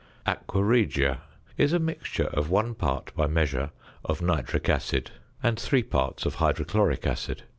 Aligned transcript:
~"Aqua 0.25 0.63
Regia"~ 0.63 1.21
is 1.59 1.73
a 1.73 1.77
mixture 1.79 2.25
of 2.33 2.49
1 2.49 2.73
part 2.73 3.13
by 3.15 3.27
measure 3.27 3.69
of 4.03 4.19
nitric 4.19 4.67
acid 4.67 5.11
and 5.43 5.59
3 5.59 5.83
parts 5.83 6.25
of 6.25 6.33
hydrochloric 6.41 7.05
acid. 7.05 7.43